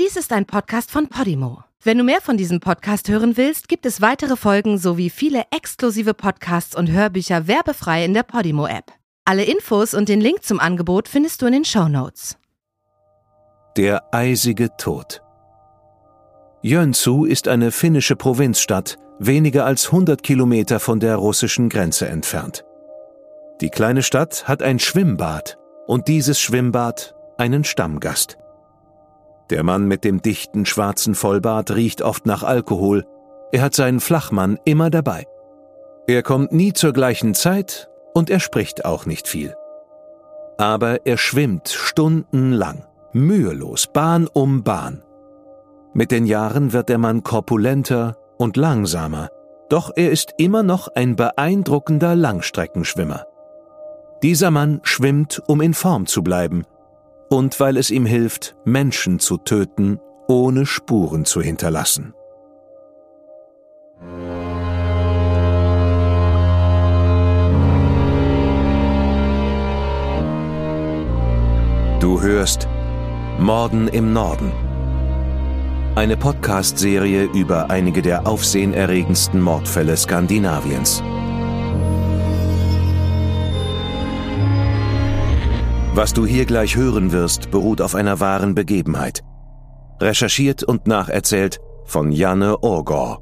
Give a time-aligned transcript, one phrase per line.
[0.00, 1.64] Dies ist ein Podcast von Podimo.
[1.82, 6.14] Wenn du mehr von diesem Podcast hören willst, gibt es weitere Folgen sowie viele exklusive
[6.14, 8.86] Podcasts und Hörbücher werbefrei in der Podimo-App.
[9.26, 12.38] Alle Infos und den Link zum Angebot findest du in den Show Notes.
[13.76, 15.22] Der eisige Tod.
[16.62, 22.64] Jönssu ist eine finnische Provinzstadt, weniger als 100 Kilometer von der russischen Grenze entfernt.
[23.60, 28.38] Die kleine Stadt hat ein Schwimmbad und dieses Schwimmbad einen Stammgast.
[29.52, 33.04] Der Mann mit dem dichten schwarzen Vollbart riecht oft nach Alkohol.
[33.52, 35.26] Er hat seinen Flachmann immer dabei.
[36.06, 39.54] Er kommt nie zur gleichen Zeit und er spricht auch nicht viel.
[40.56, 45.02] Aber er schwimmt stundenlang, mühelos, Bahn um Bahn.
[45.92, 49.28] Mit den Jahren wird der Mann korpulenter und langsamer,
[49.68, 53.26] doch er ist immer noch ein beeindruckender Langstreckenschwimmer.
[54.22, 56.64] Dieser Mann schwimmt, um in Form zu bleiben,
[57.32, 62.12] und weil es ihm hilft, Menschen zu töten, ohne Spuren zu hinterlassen.
[72.00, 72.68] Du hörst
[73.38, 74.52] Morden im Norden.
[75.94, 81.02] Eine Podcast-Serie über einige der aufsehenerregendsten Mordfälle Skandinaviens.
[85.94, 89.20] Was du hier gleich hören wirst, beruht auf einer wahren Begebenheit.
[90.00, 93.20] Recherchiert und nacherzählt von Janne Orgor.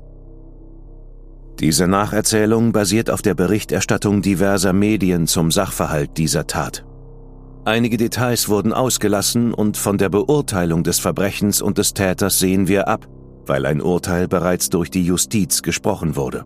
[1.59, 6.87] Diese Nacherzählung basiert auf der Berichterstattung diverser Medien zum Sachverhalt dieser Tat.
[7.65, 12.87] Einige Details wurden ausgelassen und von der Beurteilung des Verbrechens und des Täters sehen wir
[12.87, 13.09] ab,
[13.47, 16.45] weil ein Urteil bereits durch die Justiz gesprochen wurde.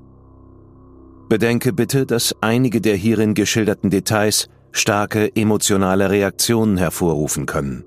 [1.28, 7.84] Bedenke bitte, dass einige der hierin geschilderten Details starke emotionale Reaktionen hervorrufen können.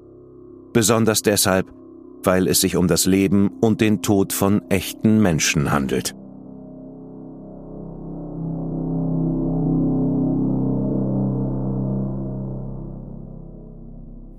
[0.73, 1.67] Besonders deshalb,
[2.23, 6.15] weil es sich um das Leben und den Tod von echten Menschen handelt.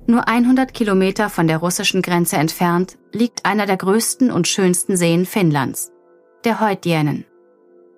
[0.07, 5.27] Nur 100 Kilometer von der russischen Grenze entfernt liegt einer der größten und schönsten Seen
[5.27, 5.93] Finnlands,
[6.45, 7.27] der Heutjänen.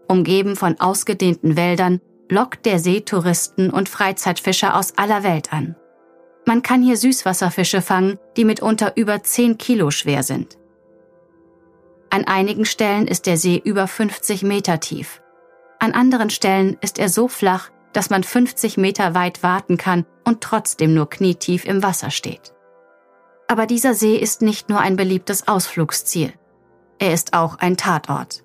[0.09, 2.01] Umgeben von ausgedehnten Wäldern
[2.31, 5.77] lockt der See Touristen und Freizeitfischer aus aller Welt an.
[6.47, 10.57] Man kann hier Süßwasserfische fangen, die mitunter über 10 Kilo schwer sind.
[12.09, 15.23] An einigen Stellen ist der See über 50 Meter tief.
[15.79, 20.41] An anderen Stellen ist er so flach, dass man 50 Meter weit warten kann und
[20.41, 22.53] trotzdem nur knietief im Wasser steht.
[23.49, 26.33] Aber dieser See ist nicht nur ein beliebtes Ausflugsziel.
[26.99, 28.45] Er ist auch ein Tatort.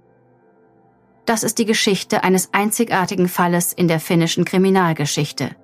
[1.26, 5.56] Das ist die Geschichte eines einzigartigen Falles in der finnischen Kriminalgeschichte.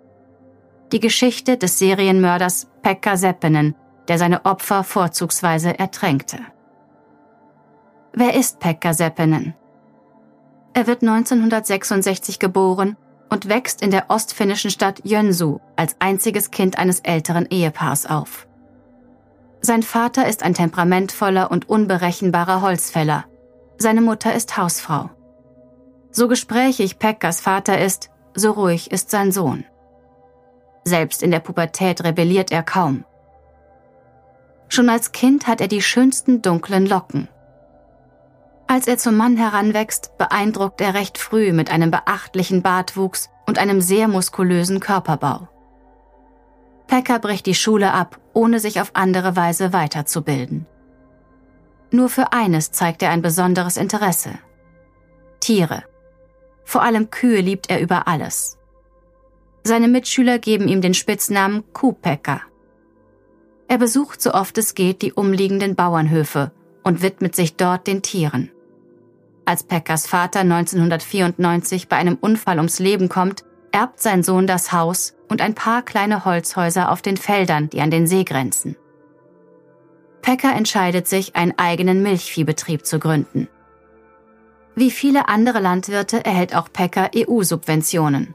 [0.92, 3.76] Die Geschichte des Serienmörders Pekka Seppinen,
[4.08, 6.40] der seine Opfer vorzugsweise ertränkte.
[8.14, 9.54] Wer ist Pekka Seppinen?
[10.74, 12.98] Er wird 1966 geboren
[13.30, 18.48] und wächst in der ostfinnischen Stadt Jönsu als einziges Kind eines älteren Ehepaars auf.
[19.62, 23.26] Sein Vater ist ein temperamentvoller und unberechenbarer Holzfäller.
[23.78, 25.12] Seine Mutter ist Hausfrau.
[26.12, 29.66] So gesprächig Pekkas Vater ist, so ruhig ist sein Sohn.
[30.84, 33.06] Selbst in der Pubertät rebelliert er kaum.
[34.68, 37.28] Schon als Kind hat er die schönsten dunklen Locken.
[38.68, 43.82] Als er zum Mann heranwächst, beeindruckt er recht früh mit einem beachtlichen Bartwuchs und einem
[43.82, 45.50] sehr muskulösen Körperbau.
[46.88, 50.68] Pekka bricht die Schule ab, ohne sich auf andere Weise weiterzubilden.
[51.90, 54.32] Nur für eines zeigt er ein besonderes Interesse.
[55.42, 55.84] Tiere.
[56.72, 58.58] Vor allem Kühe liebt er über alles.
[59.66, 62.44] Seine Mitschüler geben ihm den Spitznamen Kuhpäcker.
[63.68, 68.52] Er besucht so oft es geht die umliegenden Bauernhöfe und widmet sich dort den Tieren.
[69.44, 73.44] Als Peckers Vater 1994 bei einem Unfall ums Leben kommt,
[73.74, 77.92] erbt sein Sohn das Haus und ein paar kleine Holzhäuser auf den Feldern, die an
[77.92, 78.78] den See grenzen.
[80.22, 83.50] Pecker entscheidet sich, einen eigenen Milchviehbetrieb zu gründen.
[84.82, 88.34] Wie viele andere Landwirte erhält auch Pekka EU-Subventionen.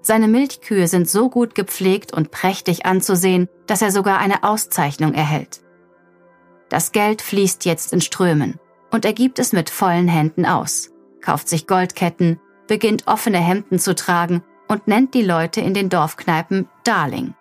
[0.00, 5.60] Seine Milchkühe sind so gut gepflegt und prächtig anzusehen, dass er sogar eine Auszeichnung erhält.
[6.70, 8.58] Das Geld fließt jetzt in Strömen
[8.92, 13.94] und er gibt es mit vollen Händen aus, kauft sich Goldketten, beginnt offene Hemden zu
[13.94, 17.34] tragen und nennt die Leute in den Dorfkneipen Darling.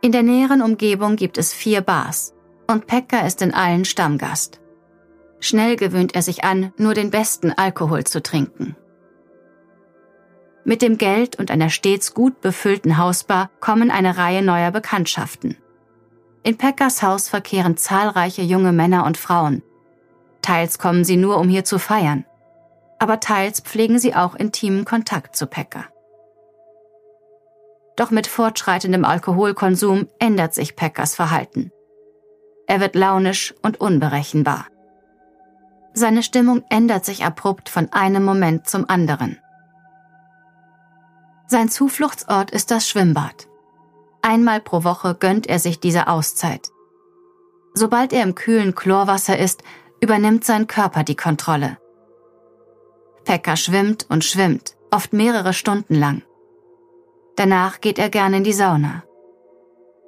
[0.00, 2.34] In der näheren Umgebung gibt es vier Bars
[2.68, 4.59] und Pekka ist in allen Stammgast.
[5.40, 8.76] Schnell gewöhnt er sich an, nur den besten Alkohol zu trinken.
[10.64, 15.56] Mit dem Geld und einer stets gut befüllten Hausbar kommen eine Reihe neuer Bekanntschaften.
[16.42, 19.62] In Peckers Haus verkehren zahlreiche junge Männer und Frauen.
[20.42, 22.24] Teils kommen sie nur, um hier zu feiern.
[22.98, 25.86] Aber teils pflegen sie auch intimen Kontakt zu Pecker.
[27.96, 31.72] Doch mit fortschreitendem Alkoholkonsum ändert sich Peckers Verhalten.
[32.66, 34.66] Er wird launisch und unberechenbar.
[35.92, 39.38] Seine Stimmung ändert sich abrupt von einem Moment zum anderen.
[41.46, 43.48] Sein Zufluchtsort ist das Schwimmbad.
[44.22, 46.68] Einmal pro Woche gönnt er sich diese Auszeit.
[47.74, 49.62] Sobald er im kühlen Chlorwasser ist,
[50.00, 51.78] übernimmt sein Körper die Kontrolle.
[53.24, 56.22] Pekka schwimmt und schwimmt, oft mehrere Stunden lang.
[57.36, 59.02] Danach geht er gern in die Sauna.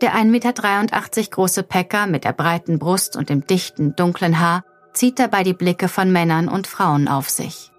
[0.00, 4.64] Der 1,83 Meter große Pekka mit der breiten Brust und dem dichten, dunklen Haar
[5.02, 7.72] zieht dabei die Blicke von Männern und Frauen auf sich.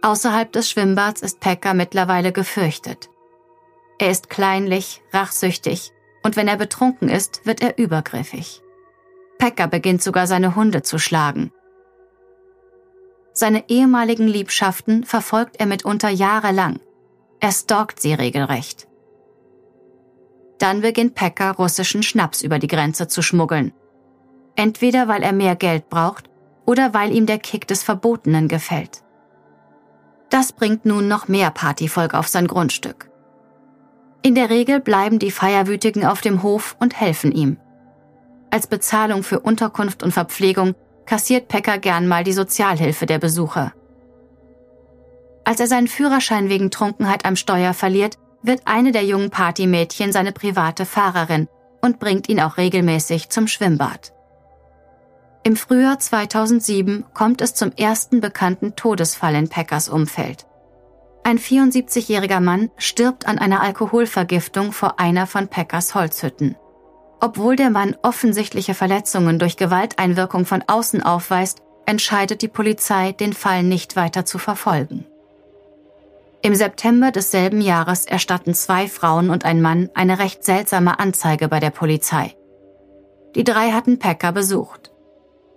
[0.00, 3.10] Außerhalb des Schwimmbads ist Pekka mittlerweile gefürchtet.
[3.98, 5.92] Er ist kleinlich, rachsüchtig
[6.22, 8.62] und wenn er betrunken ist, wird er übergriffig.
[9.36, 11.52] Pekka beginnt sogar seine Hunde zu schlagen.
[13.34, 16.80] Seine ehemaligen Liebschaften verfolgt er mitunter jahrelang.
[17.40, 18.88] Er stalkt sie regelrecht.
[20.58, 23.74] Dann beginnt Pekka russischen Schnaps über die Grenze zu schmuggeln
[24.60, 26.28] entweder weil er mehr Geld braucht
[26.66, 29.02] oder weil ihm der Kick des Verbotenen gefällt.
[30.28, 33.10] Das bringt nun noch mehr Partyvolk auf sein Grundstück.
[34.22, 37.56] In der Regel bleiben die Feierwütigen auf dem Hof und helfen ihm.
[38.50, 40.74] Als Bezahlung für Unterkunft und Verpflegung
[41.06, 43.72] kassiert Pecker gern mal die Sozialhilfe der Besucher.
[45.42, 50.32] Als er seinen Führerschein wegen Trunkenheit am Steuer verliert, wird eine der jungen Partymädchen seine
[50.32, 51.48] private Fahrerin
[51.80, 54.12] und bringt ihn auch regelmäßig zum Schwimmbad.
[55.42, 60.46] Im Frühjahr 2007 kommt es zum ersten bekannten Todesfall in Packers Umfeld.
[61.24, 66.56] Ein 74-jähriger Mann stirbt an einer Alkoholvergiftung vor einer von Packers Holzhütten.
[67.20, 73.62] Obwohl der Mann offensichtliche Verletzungen durch Gewalteinwirkung von außen aufweist, entscheidet die Polizei, den Fall
[73.62, 75.06] nicht weiter zu verfolgen.
[76.42, 81.60] Im September desselben Jahres erstatten zwei Frauen und ein Mann eine recht seltsame Anzeige bei
[81.60, 82.34] der Polizei.
[83.34, 84.89] Die drei hatten Packer besucht.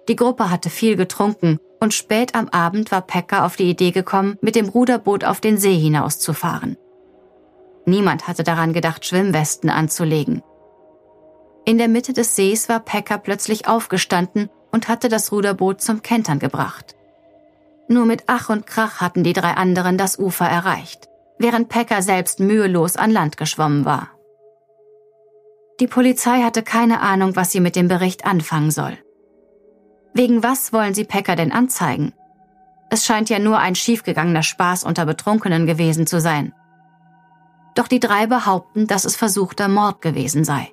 [0.07, 4.37] Die Gruppe hatte viel getrunken und spät am Abend war Pekka auf die Idee gekommen,
[4.41, 6.77] mit dem Ruderboot auf den See hinauszufahren.
[7.85, 10.41] Niemand hatte daran gedacht, Schwimmwesten anzulegen.
[11.65, 16.39] In der Mitte des Sees war Pekka plötzlich aufgestanden und hatte das Ruderboot zum Kentern
[16.39, 16.95] gebracht.
[17.87, 22.39] Nur mit Ach und Krach hatten die drei anderen das Ufer erreicht, während Pekka selbst
[22.39, 24.09] mühelos an Land geschwommen war.
[25.79, 28.97] Die Polizei hatte keine Ahnung, was sie mit dem Bericht anfangen soll.
[30.13, 32.13] Wegen was wollen Sie Packer denn anzeigen?
[32.89, 36.53] Es scheint ja nur ein schiefgegangener Spaß unter Betrunkenen gewesen zu sein.
[37.73, 40.71] Doch die drei behaupten, dass es versuchter Mord gewesen sei.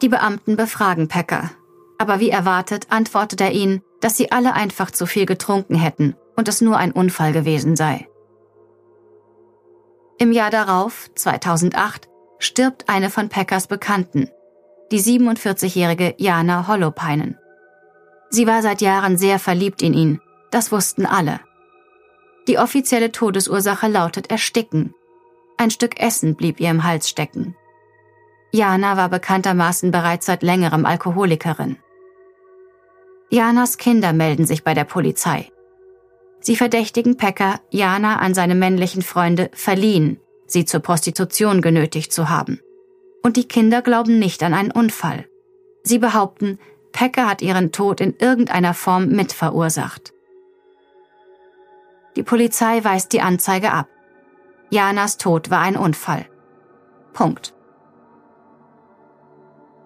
[0.00, 1.50] Die Beamten befragen Packer,
[1.98, 6.48] aber wie erwartet antwortet er ihnen, dass sie alle einfach zu viel getrunken hätten und
[6.48, 8.08] es nur ein Unfall gewesen sei.
[10.18, 12.08] Im Jahr darauf, 2008,
[12.38, 14.30] stirbt eine von Packers Bekannten,
[14.90, 17.38] die 47-jährige Jana Holopainen.
[18.32, 20.20] Sie war seit Jahren sehr verliebt in ihn,
[20.50, 21.40] das wussten alle.
[22.48, 24.94] Die offizielle Todesursache lautet Ersticken.
[25.58, 27.54] Ein Stück Essen blieb ihr im Hals stecken.
[28.50, 31.76] Jana war bekanntermaßen bereits seit längerem Alkoholikerin.
[33.28, 35.50] Janas Kinder melden sich bei der Polizei.
[36.40, 42.60] Sie verdächtigen Pecker, Jana an seine männlichen Freunde verliehen, sie zur Prostitution genötigt zu haben.
[43.22, 45.26] Und die Kinder glauben nicht an einen Unfall.
[45.82, 46.58] Sie behaupten,
[46.92, 50.12] Pekka hat ihren Tod in irgendeiner Form mitverursacht.
[52.16, 53.88] Die Polizei weist die Anzeige ab.
[54.70, 56.26] Janas Tod war ein Unfall.
[57.12, 57.54] Punkt.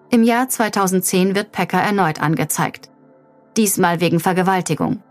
[0.09, 2.89] Im Jahr 2010 wird Pekka erneut angezeigt.
[3.57, 5.03] Diesmal wegen Vergewaltigung.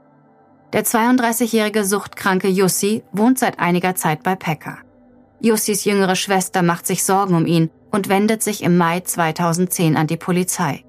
[0.73, 4.79] Der 32-jährige suchtkranke Jussi wohnt seit einiger Zeit bei Pekka.
[5.41, 10.07] Jussis jüngere Schwester macht sich Sorgen um ihn und wendet sich im Mai 2010 an
[10.07, 10.86] die Polizei.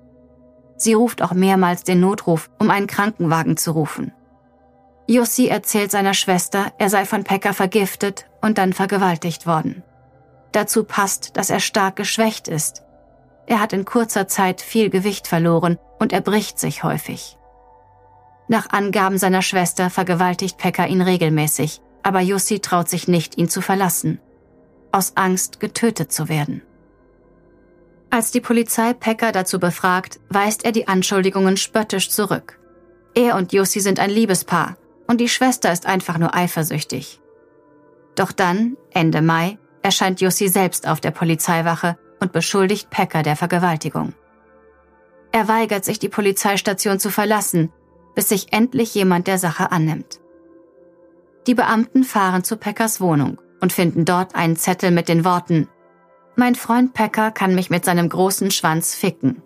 [0.77, 4.13] Sie ruft auch mehrmals den Notruf, um einen Krankenwagen zu rufen.
[5.07, 9.83] Jussi erzählt seiner Schwester, er sei von Pekka vergiftet und dann vergewaltigt worden.
[10.51, 12.83] Dazu passt, dass er stark geschwächt ist.
[13.45, 17.37] Er hat in kurzer Zeit viel Gewicht verloren und er bricht sich häufig.
[18.49, 23.61] Nach Angaben seiner Schwester vergewaltigt Pekka ihn regelmäßig, aber Jussi traut sich nicht, ihn zu
[23.61, 24.19] verlassen.
[24.91, 26.61] Aus Angst, getötet zu werden.
[28.09, 32.59] Als die Polizei Pecker dazu befragt, weist er die Anschuldigungen spöttisch zurück.
[33.13, 37.19] Er und Jussi sind ein Liebespaar und die Schwester ist einfach nur eifersüchtig.
[38.15, 44.13] Doch dann, Ende Mai, erscheint Jussi selbst auf der Polizeiwache und beschuldigt Packer der Vergewaltigung.
[45.31, 47.71] Er weigert sich, die Polizeistation zu verlassen,
[48.15, 50.19] bis sich endlich jemand der Sache annimmt.
[51.45, 55.67] Die Beamten fahren zu Packers Wohnung und finden dort einen Zettel mit den Worten
[56.39, 59.41] Mein Freund Packer kann mich mit seinem großen Schwanz ficken.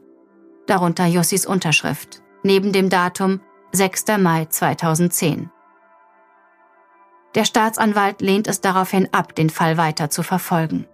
[0.67, 3.39] Darunter Jossis Unterschrift, neben dem Datum
[3.71, 4.07] 6.
[4.19, 5.50] Mai 2010.
[7.33, 10.86] Der Staatsanwalt lehnt es daraufhin ab, den Fall weiter zu verfolgen.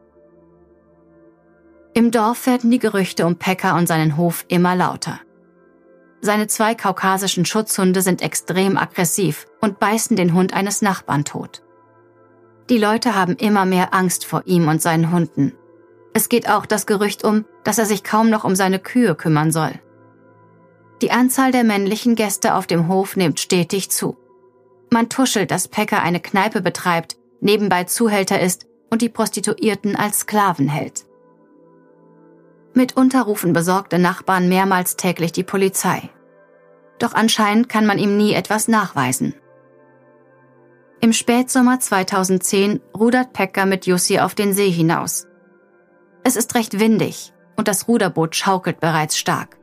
[1.95, 5.19] Im Dorf werden die Gerüchte um Pekka und seinen Hof immer lauter.
[6.21, 11.63] Seine zwei kaukasischen Schutzhunde sind extrem aggressiv und beißen den Hund eines Nachbarn tot.
[12.69, 15.53] Die Leute haben immer mehr Angst vor ihm und seinen Hunden.
[16.17, 19.51] Es geht auch das Gerücht um, dass er sich kaum noch um seine Kühe kümmern
[19.51, 19.73] soll.
[21.03, 24.17] Die Anzahl der männlichen Gäste auf dem Hof nimmt stetig zu.
[24.89, 30.67] Man tuschelt, dass Pekka eine Kneipe betreibt, nebenbei Zuhälter ist und die Prostituierten als Sklaven
[30.67, 31.05] hält.
[32.73, 36.09] Mitunter rufen besorgte Nachbarn mehrmals täglich die Polizei.
[36.97, 39.35] Doch anscheinend kann man ihm nie etwas nachweisen.
[40.99, 45.27] Im Spätsommer 2010 rudert Pekka mit Jussi auf den See hinaus.
[46.27, 49.55] Es ist recht windig und das Ruderboot schaukelt bereits stark.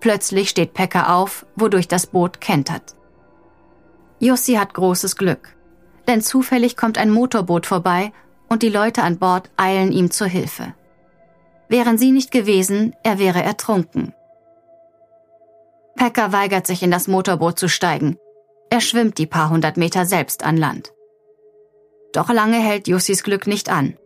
[0.00, 2.96] Plötzlich steht Pekka auf, wodurch das Boot kentert.
[4.18, 5.54] Jussi hat großes Glück,
[6.08, 8.14] denn zufällig kommt ein Motorboot vorbei
[8.48, 10.72] und die Leute an Bord eilen ihm zur Hilfe.
[11.68, 14.14] Wären sie nicht gewesen, er wäre ertrunken.
[15.96, 18.16] Pekka weigert sich in das Motorboot zu steigen.
[18.70, 20.94] Er schwimmt die paar hundert Meter selbst an Land.
[22.14, 23.98] Doch lange hält Jussis Glück nicht an.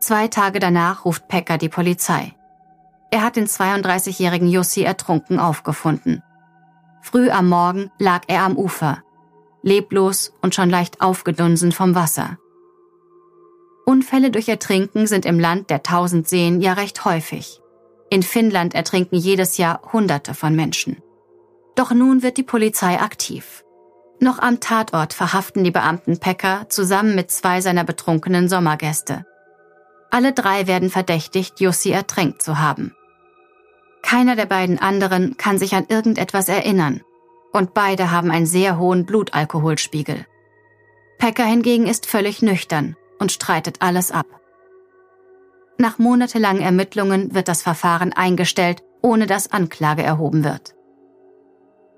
[0.00, 2.34] Zwei Tage danach ruft Pekka die Polizei.
[3.10, 6.22] Er hat den 32-jährigen Jussi ertrunken aufgefunden.
[7.02, 9.02] Früh am Morgen lag er am Ufer,
[9.62, 12.38] leblos und schon leicht aufgedunsen vom Wasser.
[13.84, 17.60] Unfälle durch Ertrinken sind im Land der tausend Seen ja recht häufig.
[18.08, 21.02] In Finnland ertrinken jedes Jahr Hunderte von Menschen.
[21.74, 23.64] Doch nun wird die Polizei aktiv.
[24.20, 29.24] Noch am Tatort verhaften die Beamten Pecker zusammen mit zwei seiner betrunkenen Sommergäste.
[30.10, 32.94] Alle drei werden verdächtigt, Jussi ertränkt zu haben.
[34.02, 37.02] Keiner der beiden anderen kann sich an irgendetwas erinnern
[37.52, 40.26] und beide haben einen sehr hohen Blutalkoholspiegel.
[41.18, 44.26] Pecker hingegen ist völlig nüchtern und streitet alles ab.
[45.78, 50.74] Nach monatelangen Ermittlungen wird das Verfahren eingestellt, ohne dass Anklage erhoben wird.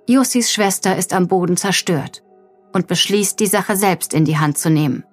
[0.08, 2.22] Jussis Schwester ist am Boden zerstört
[2.72, 5.04] und beschließt, die Sache selbst in die Hand zu nehmen.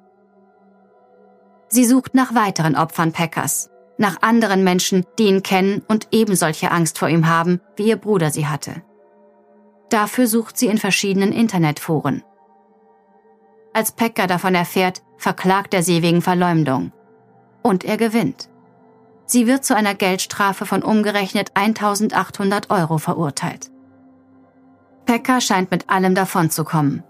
[1.69, 6.97] Sie sucht nach weiteren Opfern Packers, nach anderen Menschen, die ihn kennen und ebensolche Angst
[6.97, 8.81] vor ihm haben, wie ihr Bruder sie hatte.
[9.89, 12.23] Dafür sucht sie in verschiedenen Internetforen.
[13.73, 16.91] Als Pekka davon erfährt, verklagt er sie wegen Verleumdung.
[17.61, 18.49] Und er gewinnt.
[19.25, 23.69] Sie wird zu einer Geldstrafe von umgerechnet 1800 Euro verurteilt.
[25.05, 27.03] Pekka scheint mit allem davonzukommen.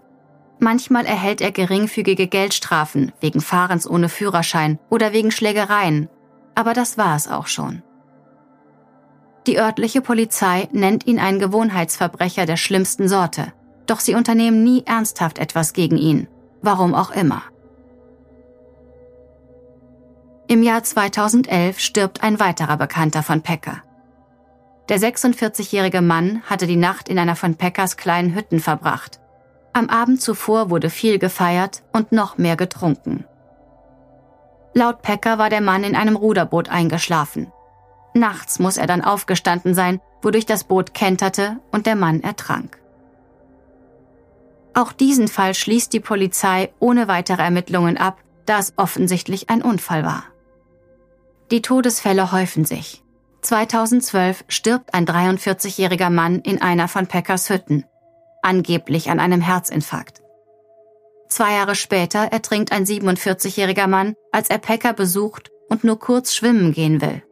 [0.60, 6.08] Manchmal erhält er geringfügige Geldstrafen wegen Fahrens ohne Führerschein oder wegen Schlägereien,
[6.54, 7.82] aber das war es auch schon.
[9.46, 13.54] Die örtliche Polizei nennt ihn einen Gewohnheitsverbrecher der schlimmsten Sorte,
[13.86, 16.28] doch sie unternehmen nie ernsthaft etwas gegen ihn,
[16.60, 17.42] warum auch immer.
[20.46, 23.82] Im Jahr 2011 stirbt ein weiterer Bekannter von Pecker.
[24.90, 29.20] Der 46-jährige Mann hatte die Nacht in einer von Peckers kleinen Hütten verbracht.
[29.72, 33.24] Am Abend zuvor wurde viel gefeiert und noch mehr getrunken.
[34.74, 37.52] Laut Pecker war der Mann in einem Ruderboot eingeschlafen.
[38.14, 42.78] Nachts muss er dann aufgestanden sein, wodurch das Boot kenterte und der Mann ertrank.
[44.74, 50.04] Auch diesen Fall schließt die Polizei ohne weitere Ermittlungen ab, da es offensichtlich ein Unfall
[50.04, 50.24] war.
[51.50, 53.02] Die Todesfälle häufen sich.
[53.42, 57.84] 2012 stirbt ein 43-jähriger Mann in einer von Peckers Hütten,
[58.42, 60.22] angeblich an einem Herzinfarkt.
[61.28, 66.72] Zwei Jahre später ertrinkt ein 47-jähriger Mann, als er Pecker besucht und nur kurz schwimmen
[66.72, 67.22] gehen will.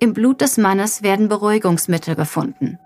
[0.00, 2.78] Im Blut des Mannes werden Beruhigungsmittel gefunden.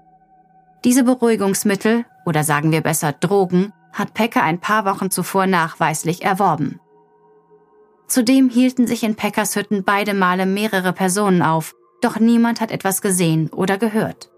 [0.85, 6.81] Diese Beruhigungsmittel, oder sagen wir besser Drogen, hat Pecker ein paar Wochen zuvor nachweislich erworben.
[8.09, 13.01] Zudem hielten sich in Peckers Hütten beide Male mehrere Personen auf, doch niemand hat etwas
[13.01, 14.31] gesehen oder gehört.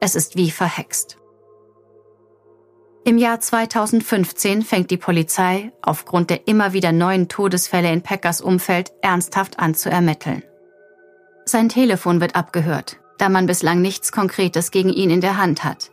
[0.00, 1.18] Es ist wie verhext.
[3.06, 8.92] Im Jahr 2015 fängt die Polizei aufgrund der immer wieder neuen Todesfälle in Peckers Umfeld
[9.02, 10.42] ernsthaft an zu ermitteln.
[11.44, 15.90] Sein Telefon wird abgehört, da man bislang nichts Konkretes gegen ihn in der Hand hat.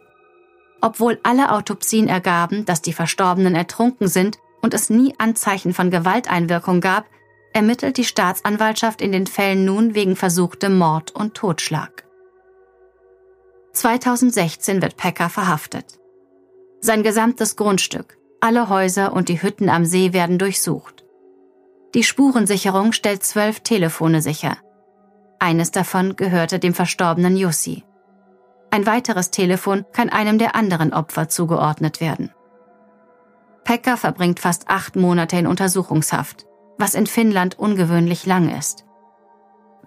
[0.80, 6.80] Obwohl alle Autopsien ergaben, dass die Verstorbenen ertrunken sind und es nie Anzeichen von Gewalteinwirkung
[6.80, 7.08] gab,
[7.52, 12.06] ermittelt die Staatsanwaltschaft in den Fällen nun wegen versuchtem Mord und Totschlag.
[13.74, 16.01] 2016 wird Pecker verhaftet.
[16.84, 21.06] Sein gesamtes Grundstück, alle Häuser und die Hütten am See werden durchsucht.
[21.94, 24.58] Die Spurensicherung stellt zwölf Telefone sicher.
[25.38, 27.84] Eines davon gehörte dem verstorbenen Jussi.
[28.72, 32.32] Ein weiteres Telefon kann einem der anderen Opfer zugeordnet werden.
[33.64, 36.48] Pekka verbringt fast acht Monate in Untersuchungshaft,
[36.80, 38.86] was in Finnland ungewöhnlich lang ist.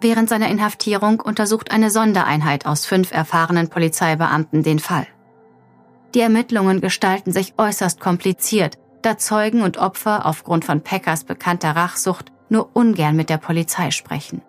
[0.01, 5.09] Während seiner Inhaftierung untersucht eine Sondereinheit aus fünf erfahrenen Polizeibeamten den Fall.
[6.15, 12.31] Die Ermittlungen gestalten sich äußerst kompliziert, da Zeugen und Opfer aufgrund von Peckers bekannter Rachsucht
[12.49, 14.41] nur ungern mit der Polizei sprechen.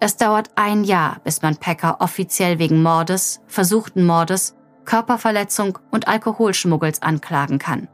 [0.00, 7.02] Es dauert ein Jahr, bis man Pecker offiziell wegen Mordes, versuchten Mordes, Körperverletzung und Alkoholschmuggels
[7.02, 7.88] anklagen kann.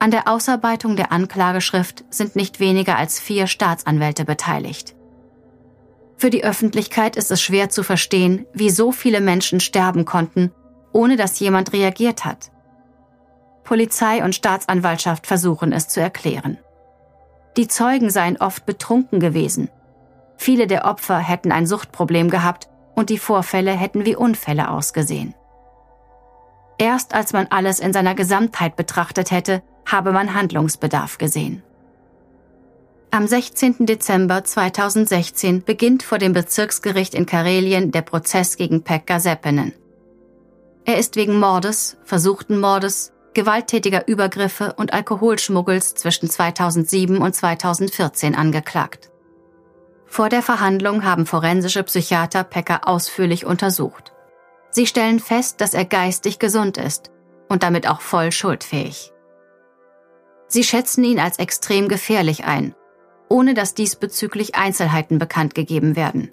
[0.00, 4.95] An der Ausarbeitung der Anklageschrift sind nicht weniger als vier Staatsanwälte beteiligt.
[6.16, 10.52] Für die Öffentlichkeit ist es schwer zu verstehen, wie so viele Menschen sterben konnten,
[10.92, 12.50] ohne dass jemand reagiert hat.
[13.64, 16.58] Polizei und Staatsanwaltschaft versuchen es zu erklären.
[17.56, 19.68] Die Zeugen seien oft betrunken gewesen
[20.36, 25.34] Viele der Opfer hätten ein Suchtproblem gehabt und die Vorfälle hätten wie Unfälle ausgesehen.
[26.78, 31.62] Erst als man alles in seiner Gesamtheit betrachtet hätte, habe man Handlungsbedarf gesehen.
[33.16, 33.86] Am 16.
[33.86, 39.72] Dezember 2016 beginnt vor dem Bezirksgericht in Karelien der Prozess gegen Pekka Seppinen.
[40.84, 49.10] Er ist wegen Mordes, versuchten Mordes, gewalttätiger Übergriffe und Alkoholschmuggels zwischen 2007 und 2014 angeklagt.
[50.04, 54.12] Vor der Verhandlung haben forensische Psychiater Pecker ausführlich untersucht.
[54.68, 57.12] Sie stellen fest, dass er geistig gesund ist
[57.48, 59.14] und damit auch voll schuldfähig.
[60.48, 62.74] Sie schätzen ihn als extrem gefährlich ein,
[63.28, 66.30] ohne dass diesbezüglich Einzelheiten bekannt gegeben werden.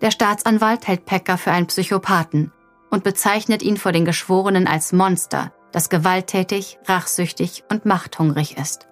[0.00, 2.52] Der Staatsanwalt hält Pecker für einen Psychopathen
[2.90, 8.88] und bezeichnet ihn vor den Geschworenen als Monster, das gewalttätig, rachsüchtig und machthungrig ist.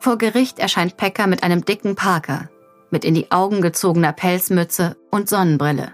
[0.00, 2.48] Vor Gericht erscheint Pecker mit einem dicken Parker,
[2.90, 5.92] mit in die Augen gezogener Pelzmütze und Sonnenbrille.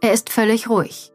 [0.00, 1.12] Er ist völlig ruhig.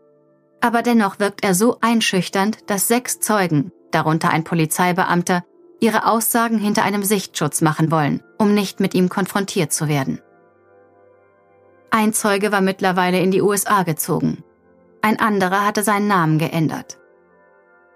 [0.59, 5.43] Aber dennoch wirkt er so einschüchternd, dass sechs Zeugen, darunter ein Polizeibeamter,
[5.83, 10.21] ihre Aussagen hinter einem Sichtschutz machen wollen, um nicht mit ihm konfrontiert zu werden.
[11.91, 14.45] Ein Zeuge war mittlerweile in die USA gezogen.
[15.01, 16.99] Ein anderer hatte seinen Namen geändert.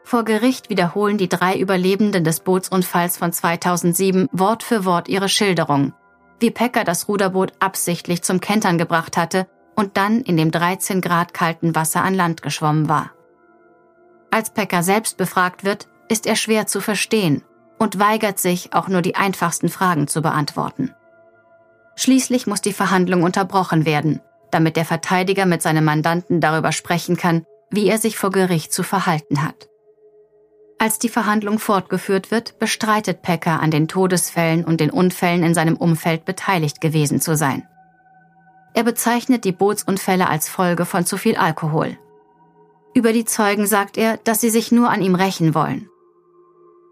[0.04, 5.94] Vor Gericht wiederholen die drei Überlebenden des Bootsunfalls von 2007 Wort für Wort ihre Schilderung,
[6.42, 9.48] wie Pecker das Ruderboot absichtlich zum Kentern gebracht hatte
[9.78, 13.12] und dann in dem 13 Grad kalten Wasser an Land geschwommen war.
[14.30, 17.44] Als Pecker selbst befragt wird, ist er schwer zu verstehen
[17.78, 20.94] und weigert sich, auch nur die einfachsten Fragen zu beantworten.
[21.96, 27.46] Schließlich muss die Verhandlung unterbrochen werden, damit der Verteidiger mit seinem Mandanten darüber sprechen kann,
[27.70, 29.68] wie er sich vor Gericht zu verhalten hat.
[30.80, 35.76] Als die Verhandlung fortgeführt wird, bestreitet Pecker an den Todesfällen und den Unfällen in seinem
[35.76, 37.68] Umfeld beteiligt gewesen zu sein.
[38.76, 41.98] Er bezeichnet die Bootsunfälle als Folge von zu viel Alkohol.
[42.94, 45.90] Über die Zeugen sagt er, dass sie sich nur an ihm rächen wollen.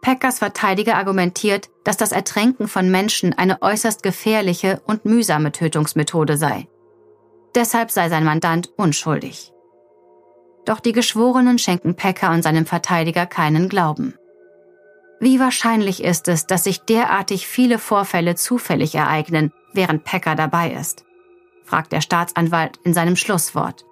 [0.05, 6.67] Peckers Verteidiger argumentiert, dass das Ertränken von Menschen eine äußerst gefährliche und mühsame Tötungsmethode sei.
[7.55, 9.51] Deshalb sei sein Mandant unschuldig.
[10.63, 14.13] Doch die Geschworenen schenken Pecker und seinem Verteidiger keinen Glauben.
[15.19, 21.03] Wie wahrscheinlich ist es, dass sich derartig viele Vorfälle zufällig ereignen, während Pecker dabei ist?
[21.63, 23.87] fragt der Staatsanwalt in seinem Schlusswort.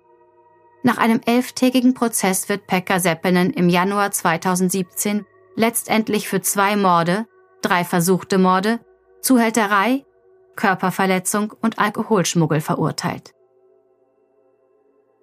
[0.83, 7.25] Nach einem elftägigen Prozess wird Pekka Seppinen im Januar 2017 letztendlich für zwei Morde,
[7.61, 8.79] drei versuchte Morde,
[9.21, 10.05] Zuhälterei,
[10.55, 13.33] Körperverletzung und Alkoholschmuggel verurteilt.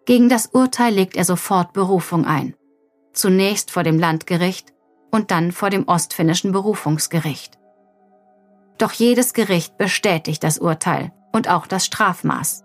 [0.07, 2.55] Gegen das Urteil legt er sofort Berufung ein.
[3.13, 4.73] Zunächst vor dem Landgericht
[5.11, 7.59] und dann vor dem ostfinnischen Berufungsgericht.
[8.79, 12.65] Doch jedes Gericht bestätigt das Urteil und auch das Strafmaß.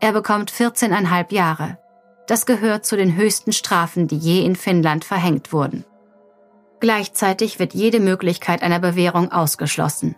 [0.00, 1.78] Er bekommt 14,5 Jahre.
[2.26, 5.84] Das gehört zu den höchsten Strafen, die je in Finnland verhängt wurden.
[6.80, 10.14] Gleichzeitig wird jede Möglichkeit einer Bewährung ausgeschlossen.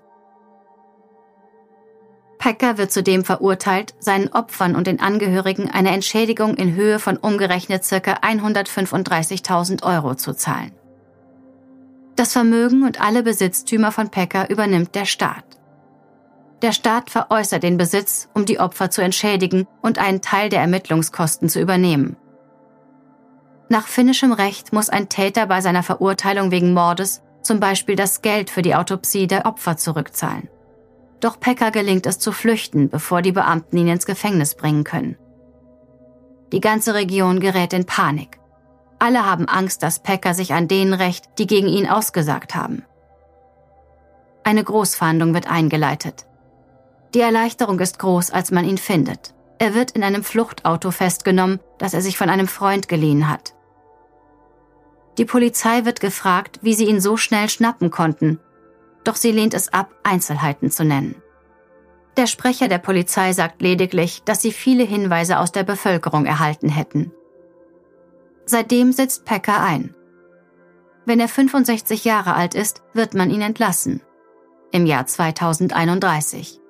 [2.39, 7.87] Packer wird zudem verurteilt, seinen Opfern und den Angehörigen eine Entschädigung in Höhe von umgerechnet
[7.87, 7.97] ca.
[7.97, 10.73] 135.000 Euro zu zahlen.
[12.17, 15.45] Das Vermögen und alle Besitztümer von Packer übernimmt der Staat.
[16.63, 21.49] Der Staat veräußert den Besitz, um die Opfer zu entschädigen und einen Teil der Ermittlungskosten
[21.49, 22.17] zu übernehmen.
[23.73, 28.51] Nach finnischem Recht muss ein Täter bei seiner Verurteilung wegen Mordes, zum Beispiel das Geld
[28.51, 30.49] für die Autopsie der Opfer zurückzahlen.
[31.21, 35.17] Doch Pekka gelingt es zu flüchten, bevor die Beamten ihn ins Gefängnis bringen können.
[36.51, 38.41] Die ganze Region gerät in Panik.
[38.99, 42.85] Alle haben Angst, dass Pekka sich an denen rächt, die gegen ihn ausgesagt haben.
[44.43, 46.27] Eine Großfahndung wird eingeleitet.
[47.15, 49.33] Die Erleichterung ist groß, als man ihn findet.
[49.61, 53.55] Er wird in einem Fluchtauto festgenommen, das er sich von einem Freund geliehen hat.
[55.19, 58.39] Die Polizei wird gefragt, wie sie ihn so schnell schnappen konnten,
[59.05, 61.23] doch sie lehnt es ab, Einzelheiten zu nennen.
[62.17, 67.13] Der Sprecher der Polizei sagt lediglich, dass sie viele Hinweise aus der Bevölkerung erhalten hätten.
[68.47, 69.95] Seitdem sitzt Pecker ein.
[71.07, 74.03] Wenn er 65 Jahre alt ist, wird man ihn entlassen.
[74.73, 76.61] Im Jahr 2031.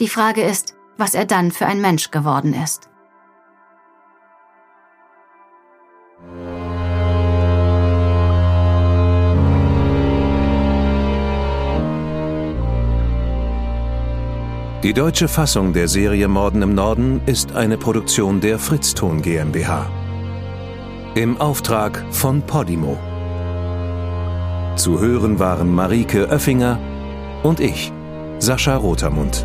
[0.00, 2.88] Die Frage ist, was er dann für ein Mensch geworden ist.
[14.86, 19.90] Die deutsche Fassung der Serie Morden im Norden ist eine Produktion der Fritzton GmbH.
[21.16, 22.96] Im Auftrag von Podimo.
[24.76, 26.78] Zu hören waren Marike Oeffinger
[27.42, 27.92] und ich,
[28.38, 29.44] Sascha Rotermund.